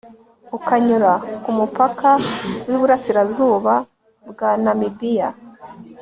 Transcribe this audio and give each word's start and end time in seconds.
ukanyura 0.57 1.11
ku 1.43 1.49
mupaka 1.57 2.09
w'iburasirazuba 2.67 3.73
bwa 4.29 4.49
namibiya 4.63 5.29